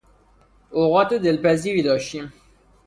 [0.71, 2.33] اوقات دلپذیری داشتیم!